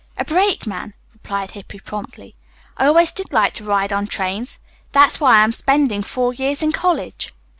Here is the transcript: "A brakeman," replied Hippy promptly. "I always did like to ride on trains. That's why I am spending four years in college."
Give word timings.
"A 0.17 0.25
brakeman," 0.25 0.95
replied 1.13 1.51
Hippy 1.51 1.77
promptly. 1.79 2.33
"I 2.75 2.87
always 2.87 3.11
did 3.11 3.31
like 3.31 3.53
to 3.53 3.63
ride 3.63 3.93
on 3.93 4.07
trains. 4.07 4.57
That's 4.93 5.19
why 5.19 5.35
I 5.35 5.43
am 5.43 5.53
spending 5.53 6.01
four 6.01 6.33
years 6.33 6.63
in 6.63 6.71
college." 6.71 7.29